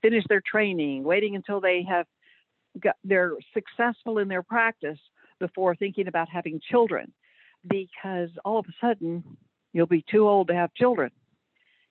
finish 0.00 0.24
their 0.28 0.40
training, 0.40 1.04
waiting 1.04 1.36
until 1.36 1.60
they 1.60 1.84
have 1.88 2.06
got 2.80 2.96
they're 3.04 3.34
successful 3.52 4.18
in 4.18 4.28
their 4.28 4.42
practice 4.42 4.98
before 5.38 5.76
thinking 5.76 6.08
about 6.08 6.28
having 6.28 6.58
children, 6.70 7.12
because 7.68 8.30
all 8.44 8.58
of 8.58 8.66
a 8.66 8.72
sudden 8.80 9.22
you'll 9.74 9.86
be 9.86 10.04
too 10.10 10.26
old 10.26 10.48
to 10.48 10.54
have 10.54 10.72
children, 10.74 11.10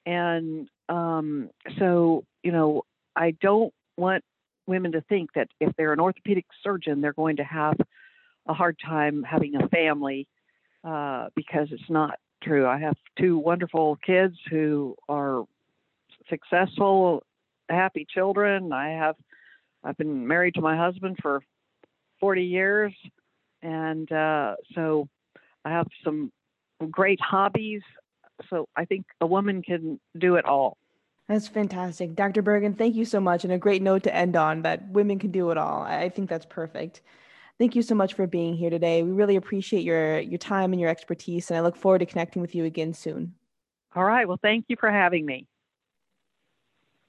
and 0.07 0.67
um, 0.89 1.51
so 1.77 2.23
you 2.41 2.51
know 2.51 2.81
I 3.15 3.31
don't 3.41 3.73
want 3.95 4.23
women 4.65 4.93
to 4.93 5.01
think 5.01 5.33
that 5.35 5.49
if 5.59 5.75
they're 5.75 5.93
an 5.93 5.99
orthopedic 5.99 6.45
surgeon, 6.63 7.01
they're 7.01 7.13
going 7.13 7.35
to 7.35 7.43
have 7.43 7.75
a 8.47 8.53
hard 8.55 8.77
time 8.83 9.21
having 9.21 9.55
a 9.55 9.67
family 9.67 10.27
uh, 10.83 11.27
because 11.35 11.67
it's 11.71 11.89
not 11.89 12.17
true. 12.41 12.67
I 12.67 12.79
have 12.79 12.95
two 13.17 13.37
wonderful 13.37 13.97
kids 13.97 14.35
who 14.49 14.95
are 15.07 15.45
successful, 16.29 17.23
happy 17.69 18.05
children. 18.09 18.71
I 18.73 18.89
have 18.89 19.15
I've 19.83 19.97
been 19.97 20.27
married 20.27 20.55
to 20.55 20.61
my 20.61 20.75
husband 20.75 21.17
for 21.21 21.41
40 22.19 22.43
years, 22.43 22.93
and 23.61 24.11
uh, 24.11 24.55
so 24.75 25.07
I 25.63 25.69
have 25.69 25.87
some 26.03 26.31
great 26.89 27.19
hobbies. 27.21 27.81
So 28.49 28.67
I 28.75 28.85
think 28.85 29.05
a 29.21 29.27
woman 29.27 29.61
can 29.61 29.99
do 30.17 30.35
it 30.35 30.45
all. 30.45 30.77
That's 31.27 31.47
fantastic. 31.47 32.15
Dr. 32.15 32.41
Bergin, 32.41 32.75
thank 32.75 32.95
you 32.95 33.05
so 33.05 33.19
much. 33.19 33.43
And 33.43 33.53
a 33.53 33.57
great 33.57 33.81
note 33.81 34.03
to 34.03 34.15
end 34.15 34.35
on 34.35 34.63
that 34.63 34.89
women 34.89 35.19
can 35.19 35.31
do 35.31 35.51
it 35.51 35.57
all. 35.57 35.83
I 35.83 36.09
think 36.09 36.29
that's 36.29 36.45
perfect. 36.45 37.01
Thank 37.59 37.75
you 37.75 37.81
so 37.81 37.93
much 37.93 38.13
for 38.13 38.25
being 38.25 38.55
here 38.55 38.69
today. 38.69 39.03
We 39.03 39.11
really 39.11 39.35
appreciate 39.35 39.83
your 39.83 40.19
your 40.19 40.37
time 40.37 40.71
and 40.71 40.79
your 40.79 40.89
expertise, 40.89 41.51
and 41.51 41.57
I 41.57 41.61
look 41.61 41.75
forward 41.75 41.99
to 41.99 42.05
connecting 42.05 42.41
with 42.41 42.55
you 42.55 42.63
again 42.65 42.93
soon. 42.93 43.35
All 43.95 44.03
right. 44.03 44.27
Well, 44.27 44.39
thank 44.41 44.65
you 44.67 44.75
for 44.79 44.91
having 44.91 45.25
me. 45.25 45.47